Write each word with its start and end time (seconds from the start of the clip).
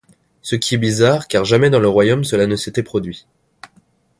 Ce 0.41 0.55
qui 0.55 0.73
est 0.73 0.79
bizarre 0.79 1.27
car 1.27 1.45
jamais 1.45 1.69
dans 1.69 1.79
le 1.79 1.87
royaume 1.87 2.23
cela 2.23 2.47
ne 2.47 2.55
s'était 2.55 2.81
produit. 2.81 3.27